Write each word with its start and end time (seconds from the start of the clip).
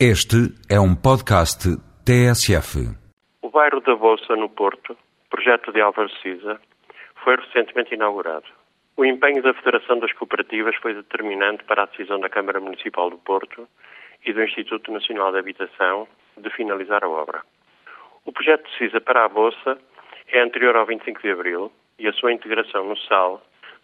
Este 0.00 0.50
é 0.68 0.80
um 0.80 0.96
podcast 0.96 1.70
TSF. 2.04 2.82
O 3.40 3.48
bairro 3.48 3.80
da 3.80 3.94
Bolsa, 3.94 4.34
no 4.34 4.48
Porto, 4.48 4.98
projeto 5.30 5.70
de 5.70 5.80
Álvaro 5.80 6.10
Siza, 6.20 6.60
foi 7.22 7.36
recentemente 7.36 7.94
inaugurado. 7.94 8.46
O 8.96 9.04
empenho 9.04 9.40
da 9.40 9.54
Federação 9.54 10.00
das 10.00 10.12
Cooperativas 10.12 10.74
foi 10.82 10.94
determinante 10.94 11.62
para 11.62 11.84
a 11.84 11.86
decisão 11.86 12.18
da 12.18 12.28
Câmara 12.28 12.58
Municipal 12.58 13.08
do 13.08 13.18
Porto 13.18 13.68
e 14.26 14.32
do 14.32 14.42
Instituto 14.42 14.90
Nacional 14.90 15.30
de 15.30 15.38
Habitação 15.38 16.08
de 16.36 16.50
finalizar 16.50 17.04
a 17.04 17.08
obra. 17.08 17.42
O 18.24 18.32
projeto 18.32 18.68
de 18.68 18.76
CISA 18.76 19.00
para 19.00 19.24
a 19.24 19.28
Bolsa 19.28 19.78
é 20.26 20.40
anterior 20.40 20.74
ao 20.74 20.86
25 20.86 21.22
de 21.22 21.30
Abril 21.30 21.70
e 22.00 22.08
a 22.08 22.12
sua 22.14 22.32
integração 22.32 22.84
no 22.84 22.98
SAL, 22.98 23.40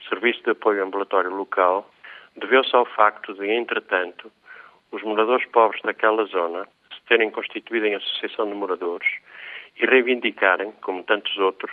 Serviço 0.08 0.42
de 0.42 0.50
Apoio 0.50 0.82
Ambulatório 0.82 1.32
Local, 1.32 1.88
deveu-se 2.36 2.74
ao 2.74 2.84
facto 2.84 3.32
de, 3.34 3.48
entretanto, 3.48 4.28
os 4.92 5.02
moradores 5.02 5.46
pobres 5.46 5.80
daquela 5.82 6.24
zona 6.24 6.66
se 6.92 7.00
terem 7.08 7.30
constituído 7.30 7.86
em 7.86 7.94
associação 7.94 8.46
de 8.48 8.54
moradores 8.54 9.08
e 9.76 9.86
reivindicarem, 9.86 10.72
como 10.82 11.04
tantos 11.04 11.36
outros, 11.38 11.72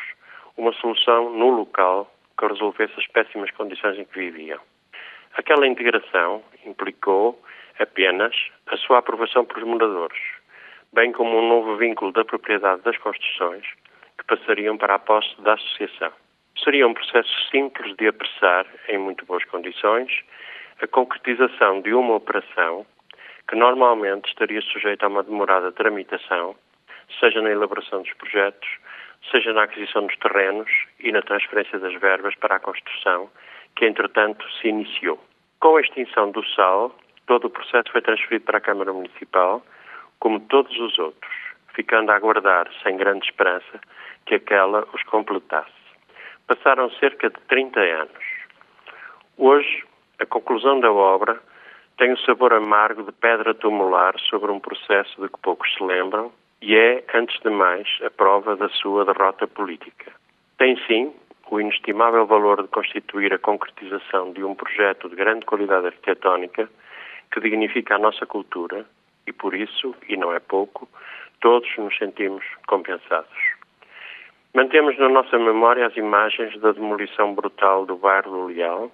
uma 0.55 0.73
solução 0.73 1.29
no 1.31 1.49
local 1.49 2.11
que 2.37 2.45
resolvesse 2.45 2.93
as 2.97 3.07
péssimas 3.07 3.51
condições 3.51 3.97
em 3.97 4.05
que 4.05 4.19
viviam. 4.19 4.59
Aquela 5.35 5.67
integração 5.67 6.43
implicou 6.65 7.39
apenas 7.79 8.35
a 8.67 8.77
sua 8.77 8.99
aprovação 8.99 9.45
pelos 9.45 9.67
moradores, 9.67 10.19
bem 10.93 11.11
como 11.11 11.37
um 11.37 11.47
novo 11.47 11.75
vínculo 11.77 12.11
da 12.11 12.25
propriedade 12.25 12.81
das 12.81 12.97
construções 12.97 13.65
que 14.17 14.25
passariam 14.25 14.77
para 14.77 14.95
a 14.95 14.99
posse 14.99 15.39
da 15.41 15.53
associação. 15.53 16.11
Seria 16.63 16.87
um 16.87 16.93
processo 16.93 17.49
simples 17.51 17.95
de 17.97 18.07
apressar, 18.07 18.65
em 18.89 18.97
muito 18.97 19.25
boas 19.25 19.45
condições, 19.45 20.11
a 20.81 20.87
concretização 20.87 21.81
de 21.81 21.93
uma 21.93 22.15
operação 22.15 22.85
que 23.47 23.55
normalmente 23.55 24.27
estaria 24.27 24.61
sujeita 24.61 25.05
a 25.05 25.09
uma 25.09 25.23
demorada 25.23 25.71
tramitação, 25.71 26.55
seja 27.19 27.41
na 27.41 27.49
elaboração 27.49 28.01
dos 28.01 28.13
projetos, 28.13 28.67
seja 29.31 29.53
na 29.53 29.63
aquisição 29.63 30.05
dos 30.05 30.17
terrenos 30.17 30.69
e 30.99 31.11
na 31.11 31.21
transferência 31.21 31.79
das 31.79 31.93
verbas 31.99 32.35
para 32.35 32.55
a 32.55 32.59
construção, 32.59 33.29
que 33.75 33.85
entretanto 33.85 34.45
se 34.59 34.67
iniciou. 34.67 35.19
Com 35.59 35.77
a 35.77 35.81
extinção 35.81 36.31
do 36.31 36.45
SAL, 36.55 36.95
todo 37.25 37.45
o 37.45 37.49
processo 37.49 37.91
foi 37.91 38.01
transferido 38.01 38.45
para 38.45 38.57
a 38.57 38.61
Câmara 38.61 38.93
Municipal, 38.93 39.63
como 40.19 40.39
todos 40.41 40.77
os 40.79 40.97
outros, 40.99 41.33
ficando 41.73 42.11
a 42.11 42.15
aguardar, 42.15 42.67
sem 42.83 42.97
grande 42.97 43.25
esperança, 43.25 43.79
que 44.25 44.35
aquela 44.35 44.85
os 44.93 45.03
completasse. 45.03 45.71
Passaram 46.47 46.89
cerca 46.91 47.29
de 47.29 47.39
30 47.47 47.79
anos. 47.79 48.25
Hoje, 49.37 49.83
a 50.19 50.25
conclusão 50.25 50.79
da 50.79 50.91
obra 50.91 51.39
tem 51.97 52.13
o 52.13 52.17
sabor 52.19 52.53
amargo 52.53 53.03
de 53.03 53.11
pedra 53.11 53.55
tumular 53.55 54.17
sobre 54.19 54.51
um 54.51 54.59
processo 54.59 55.19
de 55.19 55.29
que 55.29 55.39
poucos 55.41 55.73
se 55.73 55.83
lembram 55.83 56.31
e 56.61 56.75
é, 56.75 57.03
antes 57.13 57.39
de 57.41 57.49
mais, 57.49 57.87
a 58.05 58.09
prova 58.09 58.55
da 58.55 58.69
sua 58.69 59.03
derrota 59.03 59.47
política. 59.47 60.11
Tem, 60.57 60.77
sim, 60.85 61.13
o 61.49 61.59
inestimável 61.59 62.25
valor 62.25 62.61
de 62.61 62.67
constituir 62.67 63.33
a 63.33 63.39
concretização 63.39 64.31
de 64.31 64.43
um 64.43 64.53
projeto 64.53 65.09
de 65.09 65.15
grande 65.15 65.45
qualidade 65.45 65.87
arquitetónica 65.87 66.69
que 67.31 67.39
dignifica 67.39 67.95
a 67.95 67.99
nossa 67.99 68.25
cultura 68.25 68.85
e, 69.25 69.33
por 69.33 69.53
isso, 69.53 69.95
e 70.07 70.15
não 70.17 70.33
é 70.33 70.39
pouco, 70.39 70.87
todos 71.41 71.69
nos 71.77 71.95
sentimos 71.97 72.43
compensados. 72.67 73.37
Mantemos 74.53 74.97
na 74.97 75.09
nossa 75.09 75.37
memória 75.37 75.85
as 75.85 75.95
imagens 75.95 76.59
da 76.59 76.71
demolição 76.71 77.33
brutal 77.33 77.85
do 77.85 77.95
bairro 77.95 78.31
do 78.31 78.45
Leal, 78.47 78.91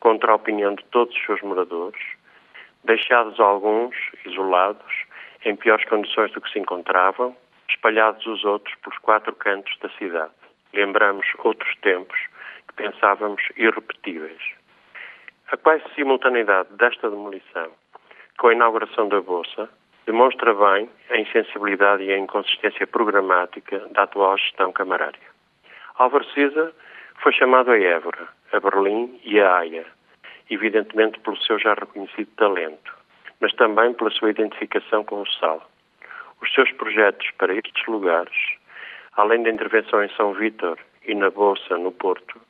contra 0.00 0.32
a 0.32 0.36
opinião 0.36 0.74
de 0.74 0.84
todos 0.86 1.14
os 1.14 1.24
seus 1.24 1.40
moradores, 1.42 2.00
deixados 2.84 3.38
alguns 3.38 3.94
isolados, 4.24 4.92
em 5.44 5.56
piores 5.56 5.84
condições 5.88 6.32
do 6.32 6.40
que 6.40 6.50
se 6.50 6.58
encontravam, 6.58 7.36
espalhados 7.68 8.24
os 8.26 8.44
outros 8.44 8.74
pelos 8.76 8.98
quatro 8.98 9.34
cantos 9.34 9.76
da 9.80 9.88
cidade. 9.90 10.32
Lembramos 10.72 11.26
outros 11.38 11.74
tempos 11.76 12.18
que 12.68 12.74
pensávamos 12.74 13.42
irrepetíveis. 13.56 14.42
A 15.50 15.56
quase 15.56 15.84
simultaneidade 15.94 16.68
desta 16.76 17.10
demolição 17.10 17.70
com 18.38 18.48
a 18.48 18.54
inauguração 18.54 19.08
da 19.08 19.20
Bolsa 19.20 19.68
demonstra 20.06 20.54
bem 20.54 20.88
a 21.10 21.16
insensibilidade 21.18 22.02
e 22.04 22.12
a 22.12 22.18
inconsistência 22.18 22.86
programática 22.86 23.78
da 23.90 24.04
atual 24.04 24.36
gestão 24.38 24.72
camarária. 24.72 25.20
Álvaro 25.96 26.24
Cisa 26.30 26.72
foi 27.22 27.32
chamado 27.32 27.70
a 27.70 27.78
Évora, 27.78 28.28
a 28.52 28.58
Berlim 28.58 29.20
e 29.24 29.40
a 29.40 29.58
Haia, 29.58 29.86
evidentemente 30.52 31.18
pelo 31.20 31.36
seu 31.38 31.58
já 31.58 31.74
reconhecido 31.74 32.28
talento, 32.36 32.94
mas 33.40 33.52
também 33.54 33.94
pela 33.94 34.10
sua 34.10 34.30
identificação 34.30 35.04
com 35.04 35.22
o 35.22 35.26
sal. 35.26 35.68
Os 36.40 36.52
seus 36.52 36.70
projetos 36.72 37.30
para 37.38 37.54
estes 37.54 37.86
lugares, 37.86 38.36
além 39.16 39.42
da 39.42 39.50
intervenção 39.50 40.02
em 40.02 40.08
São 40.10 40.32
Vítor 40.34 40.78
e 41.06 41.14
na 41.14 41.30
Bolsa, 41.30 41.78
no 41.78 41.92
Porto, 41.92 42.40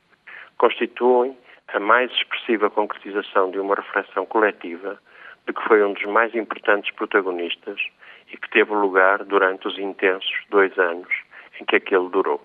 constituem 0.57 1.37
a 1.67 1.79
mais 1.79 2.11
expressiva 2.11 2.69
concretização 2.69 3.51
de 3.51 3.59
uma 3.59 3.75
reflexão 3.75 4.25
coletiva 4.25 4.99
de 5.47 5.53
que 5.53 5.63
foi 5.63 5.83
um 5.83 5.93
dos 5.93 6.05
mais 6.05 6.33
importantes 6.35 6.93
protagonistas 6.95 7.79
e 8.31 8.37
que 8.37 8.49
teve 8.49 8.73
lugar 8.73 9.23
durante 9.23 9.67
os 9.67 9.77
intensos 9.77 10.33
dois 10.49 10.77
anos 10.77 11.09
em 11.59 11.65
que 11.65 11.75
aquele 11.75 12.09
durou. 12.09 12.41